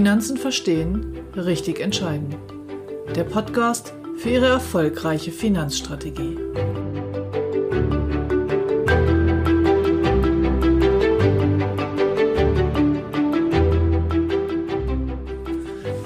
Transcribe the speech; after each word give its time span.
Finanzen 0.00 0.38
verstehen, 0.38 1.18
richtig 1.36 1.78
entscheiden. 1.78 2.34
Der 3.14 3.24
Podcast 3.24 3.92
für 4.16 4.30
Ihre 4.30 4.46
erfolgreiche 4.46 5.30
Finanzstrategie. 5.30 6.38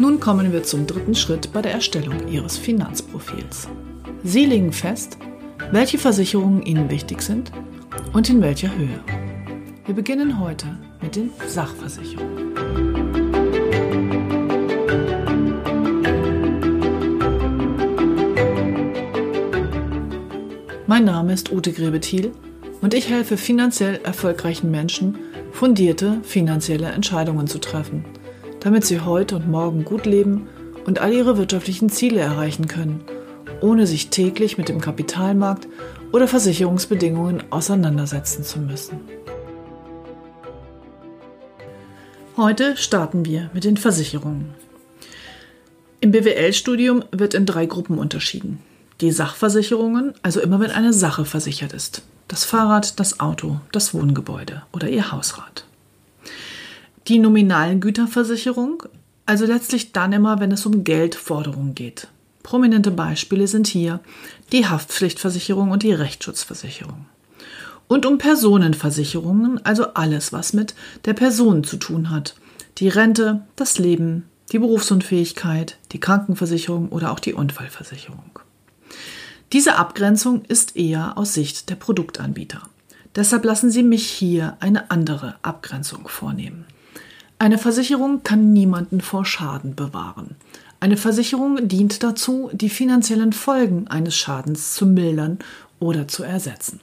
Nun 0.01 0.19
kommen 0.19 0.52
wir 0.52 0.65
zum 0.65 0.88
dritten 0.88 1.15
Schritt 1.15 1.52
bei 1.52 1.62
der 1.62 1.74
Erstellung 1.74 2.27
Ihres 2.27 2.59
Finanzprofils. 2.59 3.69
Sie 4.24 4.45
legen 4.45 4.73
fest, 4.73 5.19
welche 5.70 5.98
Versicherungen 5.98 6.62
Ihnen 6.62 6.91
wichtig 6.91 7.23
sind 7.23 7.52
und 8.12 8.29
in 8.29 8.42
welcher 8.42 8.77
Höhe. 8.77 8.98
Wir 9.87 9.95
beginnen 9.95 10.41
heute 10.41 10.66
mit 11.01 11.15
den 11.15 11.30
Sachversicherungen. 11.47 12.94
Mein 20.87 21.06
Name 21.06 21.33
ist 21.33 21.51
Ute 21.51 21.73
Grebethiel 21.73 22.33
und 22.83 22.93
ich 22.93 23.09
helfe 23.09 23.38
finanziell 23.38 24.01
erfolgreichen 24.05 24.70
Menschen, 24.70 25.16
fundierte 25.51 26.20
finanzielle 26.24 26.88
Entscheidungen 26.88 27.47
zu 27.47 27.59
treffen, 27.59 28.05
damit 28.60 28.84
sie 28.84 29.01
heute 29.01 29.37
und 29.37 29.48
morgen 29.48 29.87
gut 29.87 30.05
leben 30.05 30.47
und 30.84 30.98
all 30.98 31.15
ihre 31.15 31.38
wirtschaftlichen 31.38 31.88
Ziele 31.88 32.20
erreichen 32.20 32.69
können, 32.69 33.02
ohne 33.62 33.87
sich 33.87 34.10
täglich 34.10 34.59
mit 34.59 34.69
dem 34.69 34.79
Kapitalmarkt 34.79 35.69
oder 36.12 36.29
Versicherungsbedingungen 36.29 37.45
auseinandersetzen 37.51 38.45
zu 38.45 38.59
müssen. 38.59 39.01
Heute 42.37 42.77
starten 42.77 43.24
wir 43.24 43.49
mit 43.55 43.65
den 43.65 43.79
Versicherungen. 43.79 44.51
Im 46.02 46.10
BWL-Studium 46.10 47.05
wird 47.10 47.32
in 47.32 47.46
drei 47.46 47.65
Gruppen 47.65 47.96
unterschieden. 47.96 48.59
Die 49.00 49.10
Sachversicherungen, 49.10 50.14
also 50.23 50.40
immer 50.40 50.60
wenn 50.60 50.70
eine 50.70 50.92
Sache 50.92 51.24
versichert 51.24 51.73
ist. 51.73 52.02
Das 52.28 52.45
Fahrrad, 52.45 52.98
das 53.00 53.20
Auto, 53.20 53.60
das 53.73 53.92
Wohngebäude 53.92 54.62
oder 54.73 54.88
Ihr 54.88 55.12
Hausrat. 55.12 55.64
Die 57.09 57.18
nominalen 57.18 57.80
Güterversicherung, 57.80 58.84
also 59.26 59.46
letztlich 59.46 59.92
dann 59.92 60.12
immer, 60.12 60.40
wenn 60.40 60.52
es 60.52 60.65
um 60.65 60.84
Geldforderungen 60.84 61.74
geht. 61.74 62.09
Prominente 62.42 62.90
Beispiele 62.90 63.46
sind 63.48 63.66
hier 63.66 64.00
die 64.53 64.66
Haftpflichtversicherung 64.66 65.70
und 65.70 65.82
die 65.82 65.92
Rechtsschutzversicherung. 65.92 67.06
Und 67.88 68.06
um 68.06 68.19
Personenversicherungen, 68.19 69.65
also 69.65 69.94
alles, 69.94 70.32
was 70.32 70.53
mit 70.53 70.75
der 71.04 71.15
Person 71.15 71.65
zu 71.65 71.76
tun 71.76 72.10
hat. 72.10 72.34
Die 72.78 72.88
Rente, 72.88 73.42
das 73.56 73.78
Leben, 73.78 74.25
die 74.53 74.59
Berufsunfähigkeit, 74.59 75.78
die 75.92 76.00
Krankenversicherung 76.00 76.88
oder 76.91 77.12
auch 77.12 77.20
die 77.20 77.34
Unfallversicherung. 77.34 78.38
Diese 79.55 79.77
Abgrenzung 79.77 80.43
ist 80.47 80.75
eher 80.75 81.16
aus 81.16 81.34
Sicht 81.34 81.71
der 81.71 81.77
Produktanbieter. 81.77 82.60
Deshalb 83.15 83.44
lassen 83.44 83.71
Sie 83.71 83.84
mich 83.84 84.05
hier 84.05 84.56
eine 84.59 84.91
andere 84.91 85.37
Abgrenzung 85.43 86.09
vornehmen. 86.09 86.65
Eine 87.38 87.59
Versicherung 87.59 88.25
kann 88.25 88.53
niemanden 88.53 89.00
vor 89.00 89.25
Schaden 89.25 89.77
bewahren. 89.77 90.34
Eine 90.81 90.97
Versicherung 90.97 91.69
dient 91.69 92.03
dazu, 92.03 92.50
die 92.53 92.69
finanziellen 92.69 93.33
Folgen 93.33 93.87
eines 93.87 94.16
Schadens 94.16 94.75
zu 94.75 94.87
mildern 94.87 95.38
oder 95.78 96.09
zu 96.09 96.25
ersetzen. 96.25 96.81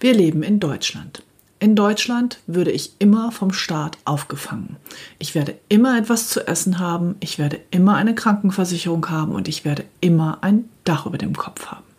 Wir 0.00 0.14
leben 0.14 0.42
in 0.42 0.58
Deutschland. 0.58 1.22
In 1.60 1.76
Deutschland 1.76 2.40
würde 2.48 2.72
ich 2.72 2.92
immer 2.98 3.30
vom 3.30 3.52
Staat 3.52 3.98
aufgefangen. 4.04 4.76
Ich 5.20 5.36
werde 5.36 5.56
immer 5.68 5.96
etwas 5.96 6.28
zu 6.28 6.46
essen 6.46 6.80
haben, 6.80 7.14
ich 7.20 7.38
werde 7.38 7.60
immer 7.70 7.94
eine 7.94 8.16
Krankenversicherung 8.16 9.08
haben 9.08 9.32
und 9.32 9.46
ich 9.46 9.64
werde 9.64 9.84
immer 10.00 10.38
ein 10.42 10.68
Dach 10.84 11.06
über 11.06 11.16
dem 11.16 11.34
Kopf 11.34 11.66
haben. 11.68 11.93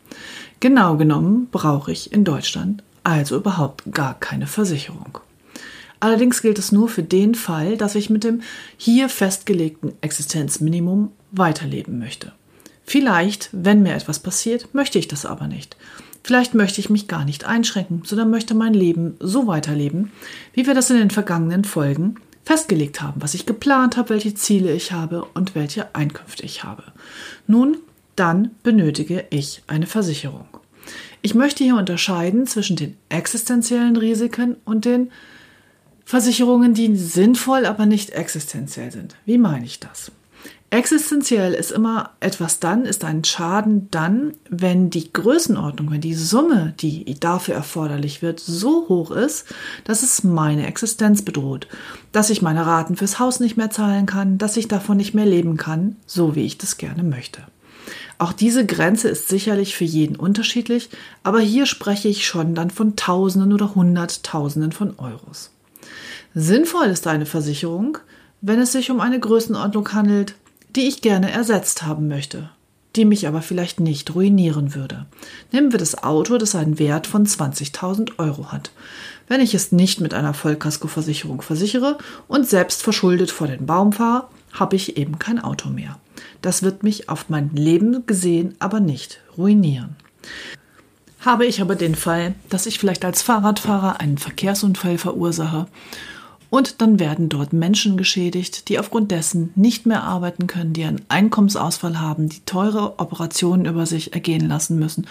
Genau 0.66 0.98
genommen 0.98 1.48
brauche 1.52 1.92
ich 1.92 2.12
in 2.12 2.24
Deutschland 2.24 2.82
also 3.04 3.36
überhaupt 3.36 3.84
gar 3.92 4.20
keine 4.20 4.48
Versicherung. 4.48 5.20
Allerdings 6.00 6.42
gilt 6.42 6.58
es 6.58 6.72
nur 6.72 6.90
für 6.90 7.04
den 7.04 7.36
Fall, 7.36 7.78
dass 7.78 7.94
ich 7.94 8.10
mit 8.10 8.24
dem 8.24 8.42
hier 8.76 9.08
festgelegten 9.08 9.94
Existenzminimum 10.02 11.12
weiterleben 11.30 12.00
möchte. 12.00 12.32
Vielleicht, 12.84 13.50
wenn 13.52 13.84
mir 13.84 13.94
etwas 13.94 14.18
passiert, 14.18 14.74
möchte 14.74 14.98
ich 14.98 15.08
das 15.08 15.28
aber 15.28 15.46
nicht. 15.46 15.78
Vielleicht 16.24 16.56
möchte 16.56 16.82
ich 16.82 16.90
mich 16.90 17.08
gar 17.08 17.26
nicht 17.26 17.46
einschränken, 17.46 18.02
sondern 18.04 18.32
möchte 18.32 18.56
mein 18.56 18.74
Leben 18.74 19.18
so 19.20 19.46
weiterleben, 19.46 20.12
wie 20.54 20.66
wir 20.66 20.74
das 20.74 20.90
in 20.90 20.98
den 20.98 21.12
vergangenen 21.12 21.64
Folgen 21.64 22.16
festgelegt 22.44 23.04
haben, 23.04 23.22
was 23.22 23.36
ich 23.36 23.46
geplant 23.46 23.98
habe, 23.98 24.10
welche 24.10 24.34
Ziele 24.34 24.74
ich 24.74 24.92
habe 24.92 25.26
und 25.36 25.54
welche 25.54 25.94
Einkünfte 25.94 26.42
ich 26.42 26.64
habe. 26.64 26.86
Nun, 27.46 27.78
dann 28.16 28.52
benötige 28.64 29.26
ich 29.30 29.64
eine 29.68 29.88
Versicherung. 29.88 30.48
Ich 31.22 31.34
möchte 31.34 31.64
hier 31.64 31.76
unterscheiden 31.76 32.46
zwischen 32.46 32.76
den 32.76 32.98
existenziellen 33.10 33.98
Risiken 33.98 34.58
und 34.64 34.86
den 34.86 35.12
Versicherungen, 36.06 36.76
die 36.76 36.96
sinnvoll, 36.96 37.66
aber 37.66 37.88
nicht 37.88 38.12
existenziell 38.12 38.92
sind. 38.92 39.16
Wie 39.26 39.40
meine 39.40 39.66
ich 39.66 39.80
das? 39.80 40.12
Existenziell 40.72 41.54
ist 41.54 41.72
immer 41.72 42.12
etwas 42.20 42.60
dann, 42.60 42.86
ist 42.86 43.06
ein 43.06 43.24
Schaden 43.24 43.90
dann, 43.92 44.34
wenn 44.50 44.90
die 44.90 45.14
Größenordnung, 45.14 45.90
wenn 45.90 46.02
die 46.02 46.14
Summe, 46.14 46.74
die 46.80 47.18
dafür 47.20 47.56
erforderlich 47.56 48.22
wird, 48.22 48.40
so 48.40 48.90
hoch 48.90 49.12
ist, 49.12 49.46
dass 49.86 50.04
es 50.04 50.24
meine 50.24 50.68
Existenz 50.68 51.22
bedroht, 51.22 51.68
dass 52.12 52.30
ich 52.30 52.42
meine 52.42 52.66
Raten 52.66 52.98
fürs 52.98 53.20
Haus 53.20 53.40
nicht 53.40 53.58
mehr 53.58 53.70
zahlen 53.70 54.06
kann, 54.06 54.38
dass 54.38 54.58
ich 54.58 54.68
davon 54.68 54.98
nicht 54.98 55.14
mehr 55.14 55.26
leben 55.26 55.56
kann, 55.56 55.96
so 56.06 56.36
wie 56.36 56.46
ich 56.46 56.58
das 56.58 56.78
gerne 56.78 57.04
möchte. 57.04 57.44
Auch 58.18 58.34
diese 58.34 58.66
Grenze 58.66 59.10
ist 59.10 59.28
sicherlich 59.28 59.76
für 59.76 59.84
jeden 59.84 60.16
unterschiedlich, 60.16 60.90
aber 61.24 61.40
hier 61.40 61.66
spreche 61.66 62.08
ich 62.08 62.26
schon 62.26 62.56
dann 62.56 62.70
von 62.70 62.96
Tausenden 62.96 63.54
oder 63.54 63.76
Hunderttausenden 63.76 64.72
von 64.72 64.94
Euros. 64.98 65.52
Sinnvoll 66.34 66.88
ist 66.88 67.08
eine 67.08 67.26
Versicherung, 67.26 67.98
wenn 68.42 68.60
es 68.60 68.72
sich 68.72 68.92
um 68.92 69.00
eine 69.00 69.20
Größenordnung 69.20 69.92
handelt, 69.94 70.36
die 70.76 70.88
ich 70.88 71.02
gerne 71.02 71.32
ersetzt 71.32 71.84
haben 71.84 72.08
möchte, 72.08 72.50
die 72.96 73.06
mich 73.06 73.28
aber 73.28 73.42
vielleicht 73.42 73.80
nicht 73.80 74.14
ruinieren 74.16 74.76
würde. 74.76 75.06
Nehmen 75.52 75.72
wir 75.72 75.80
das 75.80 76.04
Auto, 76.04 76.38
das 76.38 76.56
einen 76.56 76.80
Wert 76.80 77.08
von 77.08 77.26
20.000 77.26 78.18
Euro 78.18 78.52
hat. 78.52 78.72
Wenn 79.28 79.42
ich 79.42 79.54
es 79.54 79.72
nicht 79.72 80.02
mit 80.02 80.14
einer 80.14 80.34
Vollkaskoversicherung 80.34 81.42
versichere 81.42 81.98
und 82.28 82.48
selbst 82.48 82.84
verschuldet 82.84 83.32
vor 83.32 83.48
den 83.48 83.66
Baum 83.66 83.94
fahre, 83.94 84.28
habe 84.56 84.76
ich 84.76 84.98
eben 84.98 85.20
kein 85.20 85.40
Auto 85.40 85.70
mehr. 85.70 86.00
Das 86.42 86.64
wird 86.64 86.84
mich 86.84 87.10
auf 87.10 87.30
mein 87.30 87.52
Leben 87.54 88.06
gesehen 88.06 88.56
aber 88.60 88.80
nicht 88.80 89.20
ruinieren. 89.38 89.96
Habe 91.20 91.46
ich 91.46 91.62
aber 91.62 91.76
den 91.76 91.96
Fall, 91.96 92.36
dass 92.50 92.66
ich 92.66 92.80
vielleicht 92.80 93.04
als 93.04 93.22
Fahrradfahrer 93.22 94.00
einen 94.00 94.18
Verkehrsunfall 94.18 94.98
verursache 94.98 95.68
und 96.52 96.82
dann 96.82 97.00
werden 97.00 97.30
dort 97.30 97.52
Menschen 97.52 97.98
geschädigt, 97.98 98.70
die 98.70 98.80
aufgrund 98.80 99.12
dessen 99.12 99.52
nicht 99.56 99.86
mehr 99.86 100.04
arbeiten 100.04 100.48
können, 100.48 100.74
die 100.74 100.86
einen 100.86 101.02
Einkommensausfall 101.10 102.00
haben, 102.00 102.30
die 102.30 102.42
teure 102.46 103.00
Operationen 103.00 103.66
über 103.66 103.86
sich 103.86 104.14
ergehen 104.14 104.48
lassen 104.48 104.78
müssen 104.78 105.08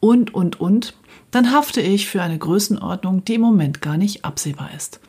und, 0.00 0.32
und, 0.32 0.60
und, 0.60 0.94
dann 1.32 1.52
hafte 1.52 1.80
ich 1.80 2.06
für 2.06 2.22
eine 2.22 2.38
Größenordnung, 2.38 3.24
die 3.24 3.34
im 3.34 3.40
Moment 3.40 3.82
gar 3.82 3.96
nicht 3.96 4.24
absehbar 4.24 4.70
ist. 4.76 5.00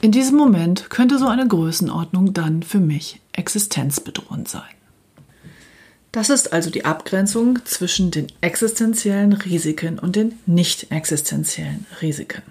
In 0.00 0.12
diesem 0.12 0.36
Moment 0.36 0.90
könnte 0.90 1.18
so 1.18 1.26
eine 1.26 1.48
Größenordnung 1.48 2.32
dann 2.32 2.62
für 2.62 2.78
mich 2.78 3.20
existenzbedrohend 3.32 4.48
sein. 4.48 4.62
Das 6.12 6.30
ist 6.30 6.52
also 6.52 6.70
die 6.70 6.84
Abgrenzung 6.84 7.58
zwischen 7.64 8.12
den 8.12 8.28
existenziellen 8.40 9.32
Risiken 9.32 9.98
und 9.98 10.14
den 10.14 10.38
nicht 10.46 10.92
existenziellen 10.92 11.84
Risiken. 12.00 12.42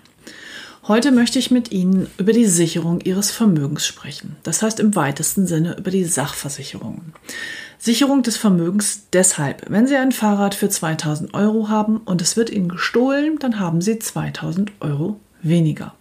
Heute 0.90 1.12
möchte 1.12 1.40
ich 1.40 1.50
mit 1.50 1.72
Ihnen 1.72 2.08
über 2.18 2.34
die 2.34 2.46
Sicherung 2.46 3.00
Ihres 3.02 3.32
Vermögens 3.32 3.86
sprechen. 3.86 4.36
Das 4.44 4.62
heißt 4.62 4.80
im 4.82 4.96
weitesten 4.96 5.48
Sinne 5.48 5.78
über 5.78 5.92
die 5.92 6.06
Sachversicherungen. 6.06 7.14
Sicherung 7.78 8.24
des 8.24 8.36
Vermögens 8.36 9.04
deshalb, 9.14 9.70
wenn 9.70 9.88
Sie 9.88 9.96
ein 9.96 10.12
Fahrrad 10.12 10.54
für 10.54 10.70
2000 10.70 11.34
Euro 11.34 11.70
haben 11.70 11.98
und 11.98 12.22
es 12.22 12.36
wird 12.36 12.50
Ihnen 12.50 12.70
gestohlen, 12.70 13.40
dann 13.40 13.60
haben 13.60 13.82
Sie 13.82 14.00
2000 14.00 14.72
Euro 14.82 15.20
weniger. 15.42 15.94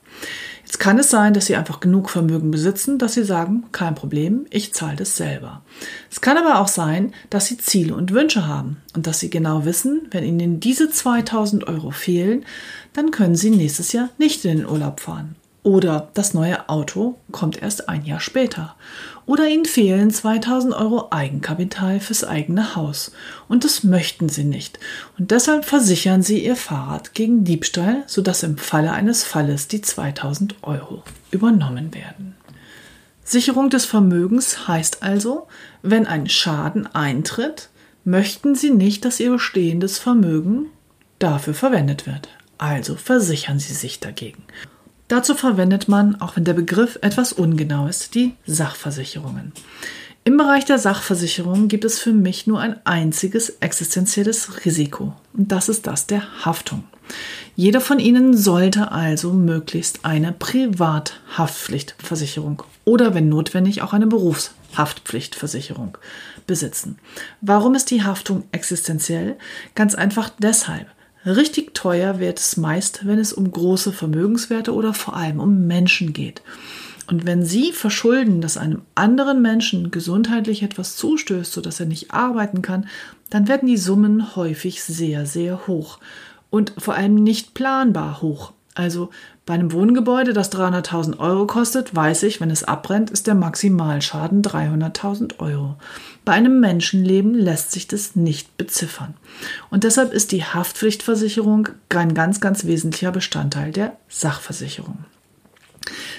Jetzt 0.67 0.81
kann 0.81 0.99
es 0.99 1.11
sein, 1.11 1.33
dass 1.33 1.47
Sie 1.47 1.55
einfach 1.55 1.79
genug 1.79 2.11
Vermögen 2.11 2.51
besitzen, 2.51 2.99
dass 2.99 3.15
Sie 3.15 3.23
sagen, 3.23 3.67
kein 3.71 3.95
Problem, 3.95 4.47
ich 4.51 4.75
zahle 4.75 4.97
das 4.97 5.17
selber. 5.17 5.63
Es 6.11 6.21
kann 6.21 6.37
aber 6.37 6.59
auch 6.59 6.67
sein, 6.67 7.15
dass 7.31 7.47
Sie 7.47 7.57
Ziele 7.57 7.95
und 7.95 8.13
Wünsche 8.13 8.49
haben 8.49 8.79
und 8.93 9.07
dass 9.07 9.21
Sie 9.21 9.31
genau 9.31 9.65
wissen, 9.65 10.09
wenn 10.11 10.25
Ihnen 10.25 10.59
diese 10.59 10.91
2000 10.91 11.69
Euro 11.69 11.93
fehlen, 11.93 12.45
dann 12.95 13.13
können 13.13 13.37
Sie 13.37 13.51
nächstes 13.51 13.93
Jahr 13.93 14.09
nicht 14.19 14.45
in 14.45 14.59
den 14.59 14.67
Urlaub 14.69 14.99
fahren. 14.99 15.37
Oder 15.67 16.11
das 16.15 16.33
neue 16.33 16.69
Auto 16.69 17.19
kommt 17.33 17.61
erst 17.61 17.89
ein 17.89 18.05
Jahr 18.05 18.21
später. 18.21 18.77
Oder 19.27 19.49
Ihnen 19.49 19.65
fehlen 19.65 20.13
2000 20.13 20.73
Euro 20.73 21.09
Eigenkapital 21.11 21.99
fürs 21.99 22.23
eigene 22.23 22.77
Haus. 22.77 23.11
Und 23.49 23.65
das 23.65 23.83
möchten 23.83 24.29
Sie 24.29 24.45
nicht. 24.45 24.79
Und 25.19 25.33
deshalb 25.33 25.65
versichern 25.65 26.23
Sie 26.23 26.45
Ihr 26.45 26.55
Fahrrad 26.55 27.15
gegen 27.15 27.43
Diebstahl, 27.43 28.05
sodass 28.07 28.45
im 28.45 28.59
Falle 28.59 28.93
eines 28.93 29.25
Falles 29.25 29.67
die 29.67 29.81
2000 29.81 30.55
Euro 30.63 31.03
übernommen 31.33 31.93
werden. 31.93 32.37
Sicherung 33.25 33.69
des 33.69 33.87
Vermögens 33.87 34.69
heißt 34.69 35.03
also, 35.03 35.49
wenn 35.83 36.07
ein 36.07 36.29
Schaden 36.29 36.87
eintritt, 36.95 37.71
möchten 38.05 38.55
Sie 38.55 38.71
nicht, 38.71 39.05
dass 39.05 39.19
Ihr 39.19 39.33
bestehendes 39.33 39.99
Vermögen 39.99 40.67
dafür 41.19 41.55
verwendet 41.55 42.07
wird. 42.07 42.29
Also 42.57 42.95
versichern 42.95 43.59
Sie 43.59 43.75
sich 43.75 43.99
dagegen. 43.99 44.45
Dazu 45.09 45.35
verwendet 45.35 45.89
man, 45.89 46.21
auch 46.21 46.37
wenn 46.37 46.45
der 46.45 46.55
Begriff 46.55 46.99
etwas 47.01 47.33
ungenau 47.33 47.87
ist, 47.87 48.15
die 48.15 48.35
Sachversicherungen. 48.47 49.53
Im 50.25 50.37
Bereich 50.37 50.65
der 50.65 50.79
Sachversicherung 50.79 51.69
gibt 51.69 51.85
es 51.85 52.01
für 52.01 52.13
mich 52.13 52.49
nur 52.49 52.59
ein 52.59 52.85
einziges 52.85 53.51
existenzielles 53.61 54.65
Risiko 54.65 55.13
und 55.33 55.53
das 55.53 55.69
ist 55.69 55.87
das 55.87 56.09
der 56.09 56.45
Haftung. 56.45 56.83
Jeder 57.55 57.81
von 57.81 58.01
Ihnen 58.01 58.37
sollte 58.37 58.91
also 58.91 59.33
möglichst 59.33 60.05
eine 60.05 60.33
Privathaftpflichtversicherung 60.33 62.65
oder 62.85 63.15
wenn 63.15 63.29
notwendig 63.29 63.83
auch 63.83 63.93
eine 63.93 64.09
Berufshaftpflichtversicherung 64.09 65.97
besitzen. 66.49 66.99
Warum 67.41 67.77
ist 67.77 67.93
die 67.93 68.03
Haftung 68.03 68.43
existenziell? 68.51 69.37
Ganz 69.77 69.95
einfach 69.95 70.31
deshalb. 70.41 70.89
Richtig 71.27 71.75
teuer 71.75 72.21
wird 72.21 72.39
es 72.39 72.57
meist, 72.57 73.05
wenn 73.05 73.19
es 73.19 73.33
um 73.33 73.51
große 73.51 73.93
Vermögenswerte 73.93 74.73
oder 74.73 74.95
vor 74.95 75.17
allem 75.17 75.41
um 75.41 75.67
Menschen 75.67 76.13
geht. 76.13 76.41
Und 77.09 77.27
wenn 77.27 77.45
Sie 77.45 77.73
verschulden, 77.73 78.41
dass 78.41 78.57
einem 78.57 78.83
anderen 78.95 79.43
Menschen 79.43 79.91
gesundheitlich 79.91 80.63
etwas 80.63 80.97
zustößt, 80.97 81.53
sodass 81.53 81.81
er 81.81 81.87
nicht 81.87 82.13
arbeiten 82.13 82.63
kann, 82.63 82.87
dann 83.29 83.49
werden 83.49 83.67
die 83.69 83.77
Summen 83.77 84.37
häufig 84.37 84.85
sehr, 84.85 85.27
sehr 85.27 85.67
hoch 85.67 85.99
und 86.51 86.73
vor 86.79 86.95
allem 86.95 87.15
nicht 87.17 87.55
planbar 87.55 88.23
hoch. 88.23 88.53
Also 88.77 89.09
bei 89.47 89.55
einem 89.55 89.73
Wohngebäude, 89.73 90.35
das 90.35 90.53
300.000 90.53 91.19
Euro 91.19 91.47
kostet, 91.47 91.97
weiß 91.97 92.25
ich, 92.25 92.43
wenn 92.43 92.51
es 92.51 92.63
abbrennt, 92.63 93.11
ist 93.11 93.27
der 93.27 93.35
Maximalschaden 93.35 94.43
300.000 94.43 95.39
Euro. 95.39 95.77
Bei 96.27 96.33
einem 96.33 96.61
Menschenleben 96.61 97.35
lässt 97.35 97.73
sich 97.73 97.89
das 97.89 98.17
nicht 98.17 98.59
beziffern. 98.59 99.15
Und 99.71 99.85
deshalb 99.85 100.13
ist 100.13 100.31
die 100.31 100.45
Haftpflichtversicherung 100.45 101.71
ein 101.89 102.13
ganz, 102.13 102.43
ganz 102.43 102.67
wesentlicher 102.67 103.13
Bestandteil 103.13 103.73
der 103.73 103.97
Sachversicherung. 104.09 104.99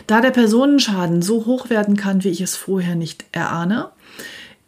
Da 0.08 0.20
der 0.20 0.32
Personenschaden 0.32 1.22
so 1.22 1.46
hoch 1.46 1.70
werden 1.70 1.96
kann, 1.96 2.24
wie 2.24 2.30
ich 2.30 2.42
es 2.42 2.56
vorher 2.56 2.96
nicht 2.96 3.26
erahne, 3.34 3.92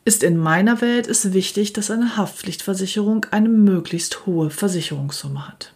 ist 0.05 0.21
in 0.21 0.37
meiner 0.37 0.79
Welt 0.81 1.07
es 1.07 1.33
wichtig, 1.33 1.73
dass 1.73 1.89
eine 1.89 2.17
Haftpflichtversicherung 2.17 3.25
eine 3.31 3.49
möglichst 3.49 4.27
hohe 4.27 4.51
Versicherungssumme 4.51 5.47
hat. 5.47 5.73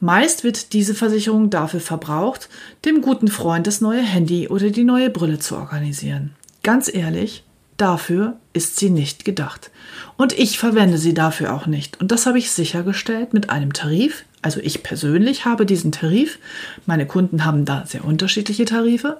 Meist 0.00 0.44
wird 0.44 0.72
diese 0.72 0.94
Versicherung 0.94 1.50
dafür 1.50 1.80
verbraucht, 1.80 2.48
dem 2.84 3.02
guten 3.02 3.28
Freund 3.28 3.66
das 3.66 3.80
neue 3.80 4.02
Handy 4.02 4.48
oder 4.48 4.70
die 4.70 4.84
neue 4.84 5.10
Brille 5.10 5.38
zu 5.38 5.56
organisieren. 5.56 6.34
Ganz 6.62 6.92
ehrlich, 6.92 7.44
dafür 7.76 8.36
ist 8.52 8.76
sie 8.76 8.90
nicht 8.90 9.24
gedacht. 9.24 9.70
Und 10.16 10.38
ich 10.38 10.58
verwende 10.58 10.98
sie 10.98 11.14
dafür 11.14 11.52
auch 11.52 11.66
nicht. 11.66 12.00
Und 12.00 12.12
das 12.12 12.26
habe 12.26 12.38
ich 12.38 12.50
sichergestellt 12.50 13.32
mit 13.32 13.50
einem 13.50 13.72
Tarif, 13.72 14.24
also 14.42 14.60
ich 14.60 14.82
persönlich 14.82 15.44
habe 15.44 15.66
diesen 15.66 15.92
Tarif. 15.92 16.38
Meine 16.86 17.06
Kunden 17.06 17.44
haben 17.44 17.64
da 17.64 17.84
sehr 17.86 18.04
unterschiedliche 18.04 18.64
Tarife. 18.64 19.18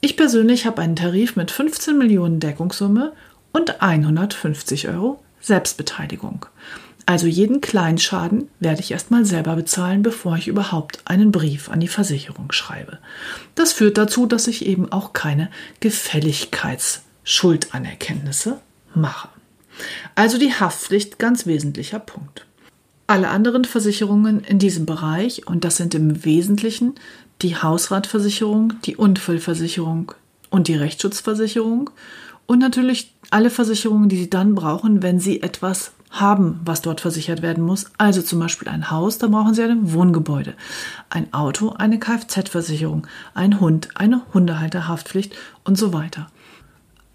Ich 0.00 0.16
persönlich 0.16 0.66
habe 0.66 0.82
einen 0.82 0.96
Tarif 0.96 1.36
mit 1.36 1.50
15 1.50 1.96
Millionen 1.96 2.40
Deckungssumme 2.40 3.12
und 3.52 3.80
150 3.80 4.88
Euro 4.88 5.22
Selbstbeteiligung. 5.40 6.46
Also 7.08 7.26
jeden 7.26 7.60
Kleinschaden 7.62 8.50
werde 8.60 8.82
ich 8.82 8.90
erstmal 8.90 9.24
selber 9.24 9.56
bezahlen, 9.56 10.02
bevor 10.02 10.36
ich 10.36 10.46
überhaupt 10.46 11.00
einen 11.06 11.32
Brief 11.32 11.70
an 11.70 11.80
die 11.80 11.88
Versicherung 11.88 12.52
schreibe. 12.52 12.98
Das 13.54 13.72
führt 13.72 13.96
dazu, 13.96 14.26
dass 14.26 14.46
ich 14.46 14.66
eben 14.66 14.92
auch 14.92 15.14
keine 15.14 15.48
Gefälligkeitsschuldanerkenntnisse 15.80 18.60
mache. 18.94 19.30
Also 20.16 20.36
die 20.36 20.52
Haftpflicht 20.52 21.18
ganz 21.18 21.46
wesentlicher 21.46 21.98
Punkt. 21.98 22.44
Alle 23.06 23.30
anderen 23.30 23.64
Versicherungen 23.64 24.44
in 24.44 24.58
diesem 24.58 24.84
Bereich, 24.84 25.46
und 25.46 25.64
das 25.64 25.78
sind 25.78 25.94
im 25.94 26.26
Wesentlichen 26.26 26.96
die 27.40 27.56
Hausratversicherung, 27.56 28.74
die 28.84 28.96
Unfallversicherung 28.96 30.12
und 30.50 30.68
die 30.68 30.76
Rechtsschutzversicherung 30.76 31.88
und 32.44 32.58
natürlich 32.58 33.14
alle 33.30 33.48
Versicherungen, 33.48 34.10
die 34.10 34.18
Sie 34.18 34.28
dann 34.28 34.54
brauchen, 34.54 35.02
wenn 35.02 35.20
Sie 35.20 35.40
etwas 35.40 35.92
haben, 36.10 36.60
was 36.64 36.82
dort 36.82 37.00
versichert 37.00 37.42
werden 37.42 37.64
muss. 37.64 37.86
Also 37.98 38.22
zum 38.22 38.38
Beispiel 38.38 38.68
ein 38.68 38.90
Haus, 38.90 39.18
da 39.18 39.26
brauchen 39.26 39.54
Sie 39.54 39.62
ein 39.62 39.92
Wohngebäude. 39.92 40.54
Ein 41.10 41.32
Auto, 41.32 41.70
eine 41.70 41.98
Kfz-Versicherung. 41.98 43.06
Ein 43.34 43.60
Hund, 43.60 43.88
eine 43.94 44.22
Hundehalterhaftpflicht 44.32 45.34
und 45.64 45.76
so 45.76 45.92
weiter. 45.92 46.28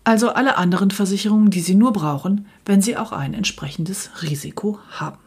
Also 0.03 0.29
alle 0.29 0.57
anderen 0.57 0.91
Versicherungen, 0.91 1.49
die 1.49 1.61
Sie 1.61 1.75
nur 1.75 1.93
brauchen, 1.93 2.47
wenn 2.65 2.81
Sie 2.81 2.97
auch 2.97 3.11
ein 3.11 3.33
entsprechendes 3.33 4.09
Risiko 4.21 4.79
haben. 4.91 5.17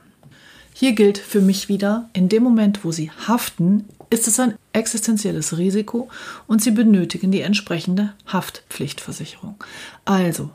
Hier 0.74 0.92
gilt 0.92 1.16
für 1.16 1.40
mich 1.40 1.70
wieder, 1.70 2.10
in 2.12 2.28
dem 2.28 2.42
Moment, 2.42 2.84
wo 2.84 2.92
Sie 2.92 3.10
haften, 3.26 3.86
ist 4.10 4.28
es 4.28 4.38
ein 4.38 4.54
existenzielles 4.74 5.56
Risiko 5.56 6.10
und 6.46 6.62
Sie 6.62 6.70
benötigen 6.70 7.30
die 7.30 7.40
entsprechende 7.40 8.12
Haftpflichtversicherung. 8.26 9.56
Also 10.04 10.50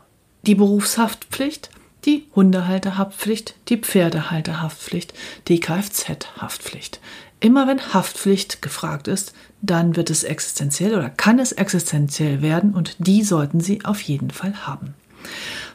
die 0.46 0.54
Berufshaftpflicht, 0.54 1.70
die 2.04 2.26
Hundehalterhaftpflicht, 2.34 3.54
die 3.68 3.78
Pferdehalterhaftpflicht, 3.78 5.14
die 5.48 5.60
Kfz-Haftpflicht. 5.60 7.00
Immer 7.40 7.66
wenn 7.66 7.92
Haftpflicht 7.92 8.62
gefragt 8.62 9.08
ist, 9.08 9.32
dann 9.60 9.96
wird 9.96 10.10
es 10.10 10.24
existenziell 10.24 10.94
oder 10.94 11.10
kann 11.10 11.38
es 11.38 11.52
existenziell 11.52 12.42
werden 12.42 12.74
und 12.74 12.96
die 12.98 13.22
sollten 13.22 13.60
Sie 13.60 13.84
auf 13.84 14.00
jeden 14.02 14.30
Fall 14.30 14.66
haben. 14.66 14.94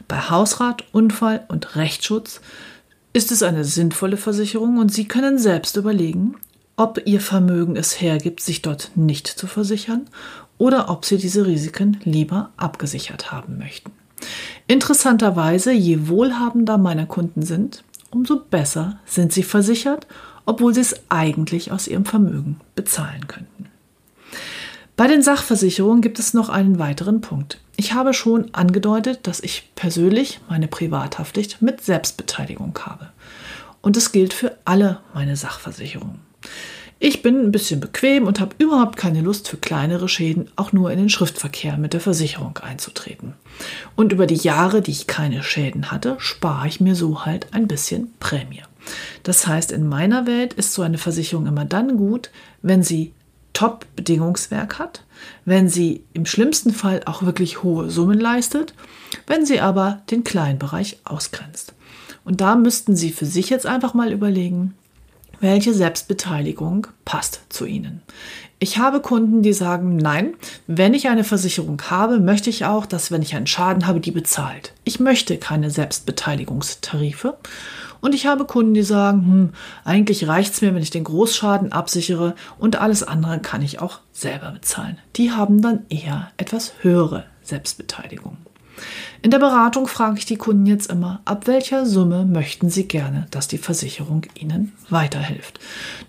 Bei 0.06 0.20
Hausrat, 0.20 0.84
Unfall 0.92 1.44
und 1.48 1.76
Rechtsschutz 1.76 2.40
ist 3.12 3.32
es 3.32 3.42
eine 3.42 3.64
sinnvolle 3.64 4.16
Versicherung 4.16 4.78
und 4.78 4.92
Sie 4.92 5.08
können 5.08 5.38
selbst 5.38 5.76
überlegen, 5.76 6.36
ob 6.76 7.02
Ihr 7.04 7.20
Vermögen 7.20 7.76
es 7.76 8.00
hergibt, 8.00 8.40
sich 8.40 8.62
dort 8.62 8.92
nicht 8.94 9.26
zu 9.26 9.46
versichern 9.46 10.08
oder 10.56 10.88
ob 10.88 11.04
Sie 11.04 11.16
diese 11.16 11.46
Risiken 11.46 11.98
lieber 12.04 12.50
abgesichert 12.56 13.32
haben 13.32 13.58
möchten. 13.58 13.97
Interessanterweise, 14.68 15.72
je 15.72 16.08
wohlhabender 16.08 16.76
meine 16.76 17.06
Kunden 17.06 17.42
sind, 17.42 17.82
umso 18.10 18.38
besser 18.38 19.00
sind 19.06 19.32
sie 19.32 19.42
versichert, 19.42 20.06
obwohl 20.44 20.74
sie 20.74 20.82
es 20.82 20.94
eigentlich 21.08 21.72
aus 21.72 21.88
ihrem 21.88 22.04
Vermögen 22.04 22.60
bezahlen 22.74 23.26
könnten. 23.26 23.66
Bei 24.94 25.06
den 25.06 25.22
Sachversicherungen 25.22 26.02
gibt 26.02 26.18
es 26.18 26.34
noch 26.34 26.50
einen 26.50 26.78
weiteren 26.78 27.22
Punkt. 27.22 27.60
Ich 27.76 27.94
habe 27.94 28.12
schon 28.12 28.52
angedeutet, 28.52 29.26
dass 29.26 29.40
ich 29.40 29.70
persönlich 29.74 30.40
meine 30.50 30.68
Privathaftpflicht 30.68 31.62
mit 31.62 31.82
Selbstbeteiligung 31.82 32.78
habe. 32.84 33.08
Und 33.80 33.96
das 33.96 34.12
gilt 34.12 34.34
für 34.34 34.58
alle 34.66 35.00
meine 35.14 35.36
Sachversicherungen. 35.36 36.20
Ich 37.00 37.22
bin 37.22 37.40
ein 37.40 37.52
bisschen 37.52 37.78
bequem 37.78 38.26
und 38.26 38.40
habe 38.40 38.56
überhaupt 38.58 38.96
keine 38.96 39.20
Lust 39.20 39.48
für 39.48 39.56
kleinere 39.56 40.08
Schäden 40.08 40.48
auch 40.56 40.72
nur 40.72 40.90
in 40.90 40.98
den 40.98 41.08
Schriftverkehr 41.08 41.76
mit 41.76 41.92
der 41.92 42.00
Versicherung 42.00 42.58
einzutreten. 42.58 43.34
Und 43.94 44.12
über 44.12 44.26
die 44.26 44.34
Jahre, 44.34 44.82
die 44.82 44.90
ich 44.90 45.06
keine 45.06 45.44
Schäden 45.44 45.92
hatte, 45.92 46.16
spare 46.18 46.66
ich 46.66 46.80
mir 46.80 46.96
so 46.96 47.24
halt 47.24 47.46
ein 47.52 47.68
bisschen 47.68 48.12
Prämie. 48.18 48.62
Das 49.22 49.46
heißt, 49.46 49.70
in 49.70 49.88
meiner 49.88 50.26
Welt 50.26 50.54
ist 50.54 50.74
so 50.74 50.82
eine 50.82 50.98
Versicherung 50.98 51.46
immer 51.46 51.64
dann 51.64 51.96
gut, 51.96 52.30
wenn 52.62 52.82
sie 52.82 53.12
Top-Bedingungswerk 53.52 54.80
hat, 54.80 55.04
wenn 55.44 55.68
sie 55.68 56.02
im 56.14 56.26
schlimmsten 56.26 56.72
Fall 56.72 57.02
auch 57.06 57.22
wirklich 57.22 57.62
hohe 57.62 57.90
Summen 57.90 58.18
leistet, 58.18 58.74
wenn 59.26 59.46
sie 59.46 59.60
aber 59.60 60.02
den 60.10 60.24
kleinen 60.24 60.58
Bereich 60.58 60.98
ausgrenzt. 61.04 61.74
Und 62.24 62.40
da 62.40 62.56
müssten 62.56 62.94
Sie 62.94 63.10
für 63.10 63.24
sich 63.24 63.48
jetzt 63.48 63.66
einfach 63.66 63.94
mal 63.94 64.12
überlegen, 64.12 64.74
welche 65.40 65.74
Selbstbeteiligung 65.74 66.86
passt 67.04 67.42
zu 67.48 67.64
Ihnen. 67.66 68.02
Ich 68.60 68.78
habe 68.78 69.00
Kunden, 69.00 69.42
die 69.42 69.52
sagen, 69.52 69.96
nein, 69.96 70.34
wenn 70.66 70.92
ich 70.92 71.08
eine 71.08 71.22
Versicherung 71.22 71.80
habe, 71.90 72.18
möchte 72.18 72.50
ich 72.50 72.64
auch, 72.64 72.86
dass 72.86 73.12
wenn 73.12 73.22
ich 73.22 73.36
einen 73.36 73.46
Schaden 73.46 73.86
habe, 73.86 74.00
die 74.00 74.10
bezahlt. 74.10 74.72
Ich 74.82 74.98
möchte 74.98 75.38
keine 75.38 75.70
Selbstbeteiligungstarife. 75.70 77.36
Und 78.00 78.14
ich 78.14 78.26
habe 78.26 78.44
Kunden, 78.46 78.74
die 78.74 78.82
sagen, 78.82 79.24
hm, 79.26 79.50
eigentlich 79.84 80.26
reicht 80.26 80.54
es 80.54 80.60
mir, 80.60 80.74
wenn 80.74 80.82
ich 80.82 80.90
den 80.90 81.04
Großschaden 81.04 81.72
absichere 81.72 82.34
und 82.58 82.80
alles 82.80 83.02
andere 83.02 83.38
kann 83.40 83.62
ich 83.62 83.80
auch 83.80 84.00
selber 84.12 84.50
bezahlen. 84.50 84.98
Die 85.16 85.30
haben 85.32 85.62
dann 85.62 85.86
eher 85.88 86.30
etwas 86.36 86.72
höhere 86.80 87.24
Selbstbeteiligung. 87.42 88.36
In 89.22 89.30
der 89.30 89.38
Beratung 89.38 89.88
frage 89.88 90.18
ich 90.18 90.26
die 90.26 90.36
Kunden 90.36 90.66
jetzt 90.66 90.90
immer, 90.90 91.20
ab 91.24 91.46
welcher 91.46 91.86
Summe 91.86 92.24
möchten 92.24 92.70
sie 92.70 92.86
gerne, 92.86 93.26
dass 93.30 93.48
die 93.48 93.58
Versicherung 93.58 94.22
ihnen 94.34 94.72
weiterhilft. 94.90 95.58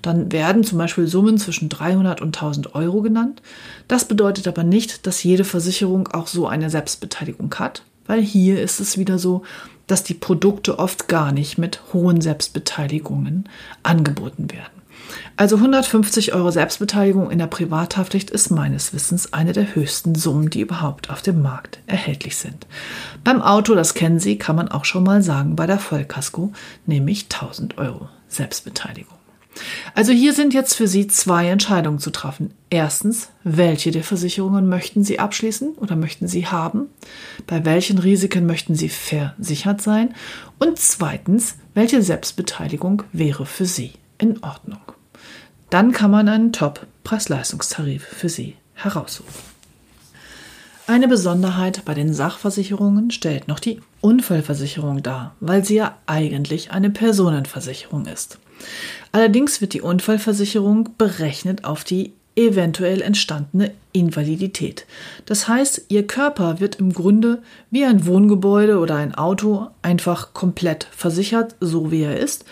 Dann 0.02 0.32
werden 0.32 0.64
zum 0.64 0.78
Beispiel 0.78 1.08
Summen 1.08 1.38
zwischen 1.38 1.70
300 1.70 2.22
und 2.22 2.36
1000 2.36 2.76
Euro 2.76 3.02
genannt. 3.02 3.42
Das 3.88 4.06
bedeutet 4.06 4.48
aber 4.48 4.64
nicht, 4.64 5.08
dass 5.08 5.24
jede 5.24 5.44
Versicherung 5.44 6.08
auch 6.10 6.28
so 6.28 6.48
eine 6.48 6.70
Selbstbeteiligung 6.70 7.54
hat, 7.56 7.84
weil 8.06 8.22
hier 8.22 8.62
ist 8.62 8.80
es 8.80 8.98
wieder 8.98 9.20
so, 9.20 9.44
dass 9.88 10.04
die 10.04 10.14
Produkte 10.14 10.78
oft 10.78 11.08
gar 11.08 11.32
nicht 11.32 11.58
mit 11.58 11.82
hohen 11.94 12.22
Selbstbeteiligungen 12.22 13.50
angeboten 13.82 14.52
werden. 14.52 14.79
Also 15.36 15.58
150 15.58 16.34
Euro 16.34 16.52
Selbstbeteiligung 16.52 17.32
in 17.32 17.40
der 17.40 17.48
Privathaftpflicht 17.48 18.30
ist 18.30 18.50
meines 18.50 18.94
Wissens 18.94 19.34
eine 19.34 19.54
der 19.54 19.76
höchsten 19.76 20.16
Summen, 20.16 20.50
die 20.50 20.62
überhaupt 20.62 21.10
auf 21.10 21.22
dem 21.22 21.42
Markt 21.42 21.80
erhältlich 21.88 22.38
sind. 22.38 22.68
Beim 23.24 23.42
Auto, 23.42 23.76
das 23.76 23.94
kennen 23.94 24.20
Sie, 24.20 24.38
kann 24.38 24.56
man 24.56 24.70
auch 24.70 24.86
schon 24.86 25.04
mal 25.04 25.22
sagen, 25.22 25.56
bei 25.56 25.66
der 25.66 25.80
Vollkasko, 25.80 26.52
nämlich 26.86 27.26
1000 27.32 27.78
Euro 27.78 28.10
Selbstbeteiligung. 28.28 29.20
Also 29.96 30.12
hier 30.12 30.34
sind 30.34 30.54
jetzt 30.54 30.76
für 30.76 30.88
Sie 30.88 31.08
zwei 31.08 31.48
Entscheidungen 31.48 32.00
zu 32.00 32.12
treffen. 32.12 32.54
Erstens, 32.70 33.30
welche 33.44 33.92
der 33.92 34.04
Versicherungen 34.04 34.70
möchten 34.70 35.04
Sie 35.04 35.20
abschließen 35.20 35.74
oder 35.74 35.96
möchten 35.96 36.28
Sie 36.28 36.48
haben? 36.48 36.88
Bei 37.48 37.66
welchen 37.66 37.98
Risiken 37.98 38.46
möchten 38.46 38.76
Sie 38.76 38.90
versichert 38.90 39.82
sein? 39.82 40.14
Und 40.60 40.80
zweitens, 40.80 41.56
welche 41.74 42.02
Selbstbeteiligung 42.02 43.04
wäre 43.12 43.46
für 43.46 43.66
Sie 43.66 43.94
in 44.18 44.44
Ordnung? 44.44 44.80
Dann 45.70 45.92
kann 45.92 46.12
man 46.12 46.28
einen 46.28 46.52
Top-Preis-Leistungstarif 46.52 48.04
für 48.04 48.30
Sie 48.30 48.56
heraussuchen. 48.74 49.50
Eine 50.88 51.08
Besonderheit 51.08 51.86
bei 51.86 51.94
den 51.94 52.14
Sachversicherungen 52.14 53.12
stellt 53.12 53.48
noch 53.48 53.60
die 53.60 53.80
Unfallversicherung 54.02 55.04
dar, 55.04 55.36
weil 55.40 55.64
sie 55.64 55.76
ja 55.76 55.96
eigentlich 56.08 56.72
eine 56.72 56.90
Personenversicherung 56.90 58.08
ist. 58.08 58.40
Allerdings 59.12 59.62
wird 59.62 59.74
die 59.74 59.82
Unfallversicherung 59.82 60.90
berechnet 60.98 61.64
auf 61.64 61.84
die 61.84 62.14
eventuell 62.36 63.02
entstandene 63.02 63.72
Invalidität. 63.92 64.88
Das 65.28 65.48
heißt, 65.48 65.86
ihr 65.90 66.08
Körper 66.08 66.60
wird 66.60 66.76
im 66.76 66.94
Grunde 66.94 67.44
wie 67.70 67.86
ein 67.86 68.08
Wohngebäude 68.08 68.80
oder 68.80 68.96
ein 68.96 69.14
Auto 69.14 69.68
einfach 69.84 70.34
komplett 70.34 70.88
versichert, 70.90 71.56
so 71.60 71.92
wie 71.92 72.02
er 72.02 72.18
ist. 72.18 72.46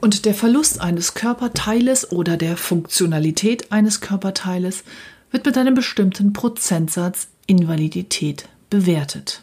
Und 0.00 0.24
der 0.24 0.34
Verlust 0.34 0.80
eines 0.80 1.14
Körperteiles 1.14 2.12
oder 2.12 2.36
der 2.36 2.56
Funktionalität 2.56 3.72
eines 3.72 4.00
Körperteiles 4.00 4.84
wird 5.30 5.44
mit 5.44 5.58
einem 5.58 5.74
bestimmten 5.74 6.32
Prozentsatz 6.32 7.28
Invalidität 7.46 8.48
bewertet. 8.70 9.42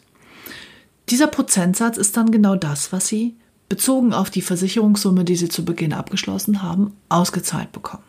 Dieser 1.10 1.28
Prozentsatz 1.28 1.98
ist 1.98 2.16
dann 2.16 2.32
genau 2.32 2.56
das, 2.56 2.92
was 2.92 3.08
Sie 3.08 3.36
bezogen 3.68 4.14
auf 4.14 4.30
die 4.30 4.42
Versicherungssumme, 4.42 5.26
die 5.26 5.36
Sie 5.36 5.50
zu 5.50 5.66
Beginn 5.66 5.94
abgeschlossen 5.94 6.62
haben, 6.62 6.96
ausgezahlt 7.10 7.72
bekommen. 7.72 8.04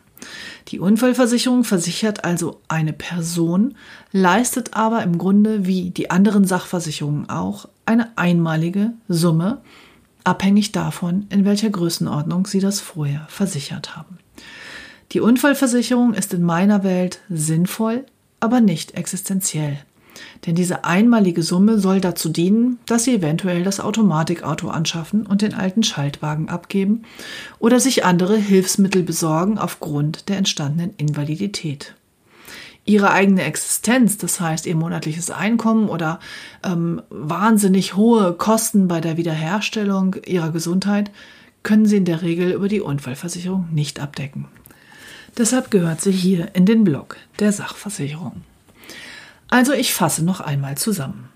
Die 0.69 0.81
Unfallversicherung 0.81 1.65
versichert 1.65 2.25
also 2.25 2.61
eine 2.69 2.93
Person, 2.93 3.75
leistet 4.13 4.75
aber 4.75 5.03
im 5.03 5.19
Grunde 5.19 5.67
wie 5.67 5.91
die 5.91 6.11
anderen 6.11 6.45
Sachversicherungen 6.45 7.29
auch 7.29 7.69
eine 7.85 8.17
einmalige 8.17 8.93
Summe, 9.09 9.63
abhängig 10.27 10.73
davon, 10.73 11.27
in 11.31 11.45
welcher 11.45 11.71
Größenordnung 11.71 12.47
Sie 12.47 12.61
das 12.61 12.81
vorher 12.81 13.27
versichert 13.29 13.97
haben. 13.97 14.19
Die 15.13 15.21
Unfallversicherung 15.21 16.15
ist 16.15 16.35
in 16.35 16.43
meiner 16.43 16.83
Welt 16.83 17.21
sinnvoll, 17.29 18.05
aber 18.41 18.61
nicht 18.61 18.95
existenziell. 18.95 19.79
Denn 20.47 20.55
diese 20.55 20.85
einmalige 20.85 21.43
Summe 21.43 21.79
soll 21.79 22.01
dazu 22.01 22.29
dienen, 22.29 22.79
dass 22.87 23.05
Sie 23.05 23.15
eventuell 23.15 23.63
das 23.63 23.81
Automatikauto 23.81 24.69
anschaffen 24.69 25.27
und 25.27 25.43
den 25.43 25.55
alten 25.55 25.83
Schaltwagen 25.83 26.49
abgeben 26.49 27.03
oder 27.59 27.81
sich 27.81 28.05
andere 28.05 28.37
Hilfsmittel 28.37 29.03
besorgen 29.03 29.59
aufgrund 29.59 30.29
der 30.29 30.39
entstandenen 30.39 30.95
Invalidität. 30.97 31.95
Ihre 32.87 33.11
eigene 33.11 33.43
Existenz, 33.43 34.17
das 34.17 34.41
heißt 34.41 34.65
Ihr 34.67 34.77
monatliches 34.77 35.31
Einkommen 35.31 35.89
oder 35.89 36.21
ähm, 36.65 37.03
wahnsinnig 37.11 37.97
hohe 37.97 38.33
Kosten 38.33 38.89
bei 38.89 39.01
der 39.01 39.17
Wiederherstellung 39.17 40.17
Ihrer 40.25 40.51
Gesundheit, 40.51 41.11
können 41.63 41.87
Sie 41.87 41.97
in 41.97 42.05
der 42.05 42.23
Regel 42.23 42.53
über 42.53 42.69
die 42.69 42.81
Unfallversicherung 42.81 43.69
nicht 43.73 44.01
abdecken. 44.01 44.47
Deshalb 45.37 45.71
gehört 45.71 46.01
sie 46.01 46.13
hier 46.13 46.55
in 46.55 46.65
den 46.65 46.85
Block 46.85 47.19
der 47.41 47.53
Sachversicherung. 47.53 48.43
Also 49.49 49.73
ich 49.73 49.93
fasse 49.93 50.25
noch 50.25 50.41
einmal 50.41 50.79
zusammen. 50.79 51.29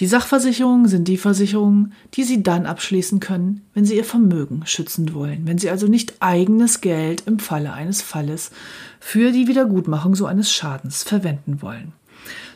Die 0.00 0.06
Sachversicherungen 0.06 0.88
sind 0.88 1.08
die 1.08 1.18
Versicherungen, 1.18 1.92
die 2.14 2.24
Sie 2.24 2.42
dann 2.42 2.64
abschließen 2.64 3.20
können, 3.20 3.60
wenn 3.74 3.84
Sie 3.84 3.96
Ihr 3.96 4.04
Vermögen 4.04 4.62
schützen 4.64 5.12
wollen, 5.12 5.42
wenn 5.44 5.58
Sie 5.58 5.68
also 5.68 5.88
nicht 5.88 6.14
eigenes 6.20 6.80
Geld 6.80 7.24
im 7.26 7.38
Falle 7.38 7.74
eines 7.74 8.00
Falles 8.00 8.50
für 8.98 9.30
die 9.30 9.46
Wiedergutmachung 9.46 10.14
so 10.14 10.24
eines 10.24 10.50
Schadens 10.50 11.02
verwenden 11.02 11.60
wollen. 11.60 11.92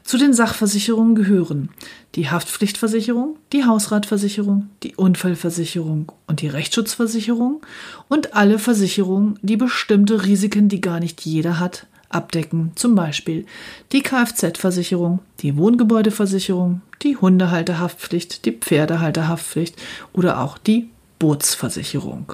Zu 0.04 0.16
den 0.16 0.32
Sachversicherungen 0.32 1.14
gehören 1.14 1.68
die 2.14 2.30
Haftpflichtversicherung, 2.30 3.36
die 3.52 3.64
Hausratversicherung, 3.64 4.70
die 4.82 4.94
Unfallversicherung 4.96 6.12
und 6.26 6.40
die 6.40 6.48
Rechtsschutzversicherung 6.48 7.60
und 8.08 8.34
alle 8.34 8.58
Versicherungen, 8.58 9.38
die 9.42 9.58
bestimmte 9.58 10.24
Risiken, 10.24 10.70
die 10.70 10.80
gar 10.80 11.00
nicht 11.00 11.22
jeder 11.22 11.58
hat, 11.58 11.86
abdecken, 12.14 12.72
zum 12.74 12.94
Beispiel 12.94 13.46
die 13.92 14.02
Kfz-Versicherung, 14.02 15.20
die 15.40 15.56
Wohngebäudeversicherung, 15.56 16.82
die 17.02 17.16
Hundehalterhaftpflicht, 17.16 18.44
die 18.44 18.52
Pferdehalterhaftpflicht 18.52 19.76
oder 20.12 20.40
auch 20.40 20.58
die 20.58 20.88
Bootsversicherung. 21.18 22.32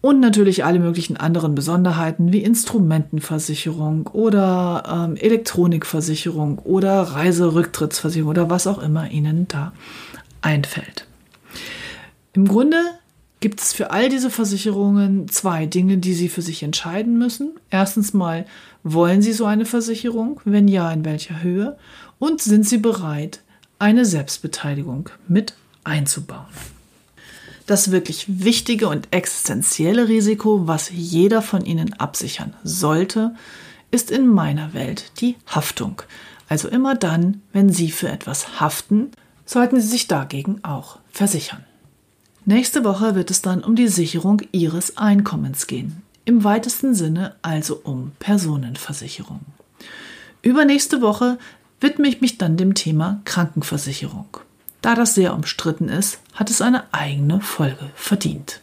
Und 0.00 0.20
natürlich 0.20 0.64
alle 0.64 0.78
möglichen 0.78 1.16
anderen 1.16 1.54
Besonderheiten 1.54 2.32
wie 2.32 2.42
Instrumentenversicherung 2.42 4.06
oder 4.08 5.08
ähm, 5.08 5.16
Elektronikversicherung 5.16 6.58
oder 6.60 7.02
Reiserücktrittsversicherung 7.02 8.30
oder 8.30 8.48
was 8.48 8.66
auch 8.66 8.78
immer 8.78 9.10
Ihnen 9.10 9.48
da 9.48 9.72
einfällt. 10.42 11.06
Im 12.34 12.46
Grunde 12.46 12.76
gibt 13.40 13.60
es 13.60 13.72
für 13.72 13.90
all 13.90 14.08
diese 14.08 14.30
Versicherungen 14.30 15.28
zwei 15.28 15.66
Dinge, 15.66 15.98
die 15.98 16.14
Sie 16.14 16.28
für 16.28 16.42
sich 16.42 16.62
entscheiden 16.62 17.18
müssen. 17.18 17.52
Erstens 17.70 18.14
mal, 18.14 18.46
wollen 18.82 19.22
Sie 19.22 19.32
so 19.32 19.44
eine 19.44 19.66
Versicherung? 19.66 20.40
Wenn 20.44 20.68
ja, 20.68 20.90
in 20.90 21.04
welcher 21.04 21.42
Höhe? 21.42 21.76
Und 22.18 22.40
sind 22.40 22.66
Sie 22.66 22.78
bereit, 22.78 23.40
eine 23.78 24.04
Selbstbeteiligung 24.04 25.10
mit 25.28 25.54
einzubauen? 25.84 26.46
Das 27.66 27.90
wirklich 27.90 28.26
wichtige 28.28 28.88
und 28.88 29.08
existenzielle 29.10 30.08
Risiko, 30.08 30.66
was 30.68 30.90
jeder 30.92 31.42
von 31.42 31.64
Ihnen 31.64 31.94
absichern 31.94 32.54
sollte, 32.62 33.34
ist 33.90 34.10
in 34.10 34.26
meiner 34.28 34.72
Welt 34.72 35.12
die 35.20 35.36
Haftung. 35.46 36.02
Also 36.48 36.68
immer 36.68 36.94
dann, 36.94 37.42
wenn 37.52 37.70
Sie 37.70 37.90
für 37.90 38.08
etwas 38.08 38.60
haften, 38.60 39.10
sollten 39.44 39.80
Sie 39.80 39.88
sich 39.88 40.06
dagegen 40.06 40.62
auch 40.62 40.98
versichern. 41.10 41.64
Nächste 42.48 42.84
Woche 42.84 43.16
wird 43.16 43.32
es 43.32 43.42
dann 43.42 43.64
um 43.64 43.74
die 43.74 43.88
Sicherung 43.88 44.40
Ihres 44.52 44.96
Einkommens 44.96 45.66
gehen. 45.66 46.02
Im 46.24 46.44
weitesten 46.44 46.94
Sinne 46.94 47.34
also 47.42 47.80
um 47.82 48.12
Personenversicherung. 48.20 49.40
Übernächste 50.42 51.02
Woche 51.02 51.38
widme 51.80 52.06
ich 52.06 52.20
mich 52.20 52.38
dann 52.38 52.56
dem 52.56 52.74
Thema 52.74 53.20
Krankenversicherung. 53.24 54.28
Da 54.80 54.94
das 54.94 55.16
sehr 55.16 55.34
umstritten 55.34 55.88
ist, 55.88 56.20
hat 56.34 56.48
es 56.48 56.62
eine 56.62 56.84
eigene 56.94 57.40
Folge 57.40 57.90
verdient. 57.96 58.60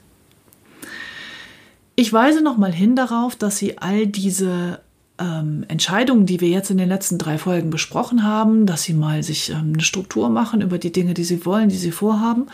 Ich 1.96 2.14
weise 2.14 2.42
nochmal 2.42 2.72
hin 2.72 2.96
darauf, 2.96 3.36
dass 3.36 3.58
Sie 3.58 3.80
all 3.80 4.08
diese 4.08 4.80
ähm, 5.20 5.64
Entscheidungen, 5.68 6.26
die 6.26 6.42
wir 6.42 6.50
jetzt 6.50 6.72
in 6.72 6.78
den 6.78 6.90
letzten 6.90 7.18
drei 7.18 7.38
Folgen 7.38 7.70
besprochen 7.70 8.24
haben, 8.24 8.66
dass 8.66 8.84
sie 8.84 8.94
mal 8.94 9.22
sich 9.22 9.50
ähm, 9.52 9.74
eine 9.74 9.84
Struktur 9.84 10.30
machen 10.30 10.62
über 10.62 10.78
die 10.78 10.92
Dinge, 10.92 11.14
die 11.14 11.24
sie 11.24 11.46
wollen, 11.46 11.70
die 11.70 11.78
sie 11.78 11.92
vorhaben 11.92 12.48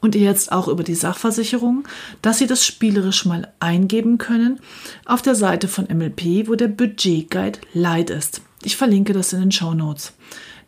und 0.00 0.14
jetzt 0.14 0.50
auch 0.50 0.68
über 0.68 0.82
die 0.82 0.94
Sachversicherung, 0.94 1.86
dass 2.22 2.38
sie 2.38 2.46
das 2.46 2.64
spielerisch 2.64 3.26
mal 3.26 3.52
eingeben 3.60 4.18
können 4.18 4.60
auf 5.04 5.20
der 5.20 5.34
Seite 5.34 5.68
von 5.68 5.84
MLP, 5.84 6.48
wo 6.48 6.54
der 6.54 6.68
Budgetguide 6.68 7.58
Light 7.74 8.10
ist. 8.10 8.40
Ich 8.62 8.76
verlinke 8.76 9.12
das 9.12 9.32
in 9.32 9.40
den 9.40 9.52
Show 9.52 9.74
Notes. 9.74 10.14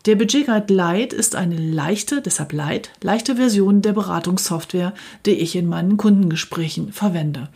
Der 0.09 0.17
Budget 0.17 0.47
Guide 0.47 0.73
Lite 0.73 1.15
ist 1.15 1.37
eine 1.37 1.59
leichte, 1.59 2.23
deshalb 2.23 2.55
Lite, 2.55 2.89
leichte 3.03 3.37
Version 3.37 3.83
der 3.83 3.93
Beratungssoftware, 3.93 4.95
die 5.27 5.33
ich 5.33 5.55
in 5.55 5.67
meinen 5.67 5.99
Kundengesprächen 5.99 6.95
verwende. 6.95 7.51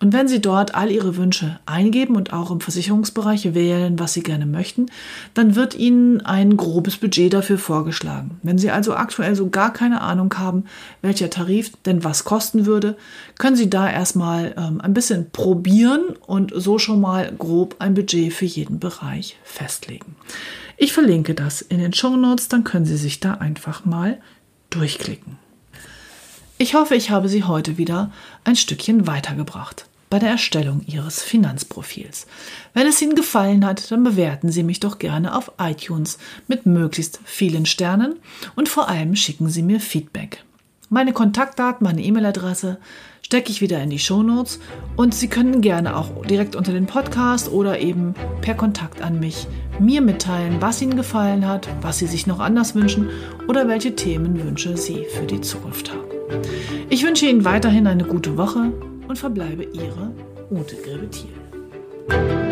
Und 0.00 0.12
wenn 0.12 0.28
Sie 0.28 0.42
dort 0.42 0.74
all 0.74 0.90
Ihre 0.90 1.16
Wünsche 1.16 1.58
eingeben 1.64 2.14
und 2.16 2.34
auch 2.34 2.50
im 2.50 2.60
Versicherungsbereich 2.60 3.54
wählen, 3.54 3.98
was 3.98 4.12
Sie 4.12 4.22
gerne 4.22 4.44
möchten, 4.44 4.90
dann 5.32 5.56
wird 5.56 5.76
Ihnen 5.76 6.20
ein 6.20 6.58
grobes 6.58 6.98
Budget 6.98 7.32
dafür 7.32 7.56
vorgeschlagen. 7.56 8.38
Wenn 8.42 8.58
Sie 8.58 8.70
also 8.70 8.94
aktuell 8.94 9.34
so 9.34 9.48
gar 9.48 9.72
keine 9.72 10.02
Ahnung 10.02 10.34
haben, 10.36 10.64
welcher 11.00 11.30
Tarif 11.30 11.72
denn 11.86 12.04
was 12.04 12.24
kosten 12.24 12.66
würde, 12.66 12.98
können 13.38 13.56
Sie 13.56 13.70
da 13.70 13.90
erstmal 13.90 14.54
ähm, 14.56 14.80
ein 14.80 14.94
bisschen 14.94 15.30
probieren 15.30 16.16
und 16.26 16.52
so 16.54 16.78
schon 16.78 17.00
mal 17.00 17.32
grob 17.36 17.76
ein 17.78 17.94
Budget 17.94 18.32
für 18.32 18.44
jeden 18.44 18.78
Bereich 18.78 19.36
festlegen. 19.44 20.16
Ich 20.76 20.92
verlinke 20.92 21.34
das 21.34 21.62
in 21.62 21.78
den 21.78 21.92
Show 21.92 22.16
Notes, 22.16 22.48
dann 22.48 22.64
können 22.64 22.86
Sie 22.86 22.96
sich 22.96 23.20
da 23.20 23.34
einfach 23.34 23.84
mal 23.84 24.20
durchklicken. 24.70 25.38
Ich 26.58 26.74
hoffe, 26.74 26.94
ich 26.94 27.10
habe 27.10 27.28
Sie 27.28 27.44
heute 27.44 27.78
wieder 27.78 28.12
ein 28.44 28.56
Stückchen 28.56 29.06
weitergebracht 29.06 29.86
bei 30.10 30.20
der 30.20 30.30
Erstellung 30.30 30.82
Ihres 30.86 31.22
Finanzprofils. 31.22 32.26
Wenn 32.72 32.86
es 32.86 33.02
Ihnen 33.02 33.16
gefallen 33.16 33.66
hat, 33.66 33.90
dann 33.90 34.04
bewerten 34.04 34.52
Sie 34.52 34.62
mich 34.62 34.78
doch 34.78 34.98
gerne 34.98 35.36
auf 35.36 35.50
iTunes 35.58 36.18
mit 36.46 36.66
möglichst 36.66 37.18
vielen 37.24 37.66
Sternen 37.66 38.16
und 38.54 38.68
vor 38.68 38.88
allem 38.88 39.16
schicken 39.16 39.48
Sie 39.48 39.62
mir 39.62 39.80
Feedback. 39.80 40.44
Meine 40.88 41.12
Kontaktdaten, 41.12 41.84
meine 41.84 42.02
E-Mail-Adresse 42.02 42.78
stecke 43.34 43.50
ich 43.50 43.60
wieder 43.60 43.82
in 43.82 43.90
die 43.90 43.98
Shownotes 43.98 44.60
und 44.94 45.12
Sie 45.12 45.26
können 45.26 45.60
gerne 45.60 45.96
auch 45.96 46.24
direkt 46.24 46.54
unter 46.54 46.72
den 46.72 46.86
Podcast 46.86 47.50
oder 47.50 47.80
eben 47.80 48.14
per 48.42 48.54
Kontakt 48.54 49.02
an 49.02 49.18
mich 49.18 49.48
mir 49.80 50.02
mitteilen, 50.02 50.58
was 50.60 50.80
Ihnen 50.80 50.94
gefallen 50.94 51.48
hat, 51.48 51.68
was 51.80 51.98
Sie 51.98 52.06
sich 52.06 52.28
noch 52.28 52.38
anders 52.38 52.76
wünschen 52.76 53.10
oder 53.48 53.66
welche 53.66 53.96
Themenwünsche 53.96 54.76
Sie 54.76 55.04
für 55.10 55.26
die 55.26 55.40
Zukunft 55.40 55.90
haben. 55.90 56.04
Ich 56.90 57.04
wünsche 57.04 57.26
Ihnen 57.26 57.44
weiterhin 57.44 57.88
eine 57.88 58.04
gute 58.04 58.36
Woche 58.36 58.72
und 59.08 59.18
verbleibe 59.18 59.64
Ihre 59.64 60.12
Ute 60.48 60.76
Grebetier. 60.76 62.43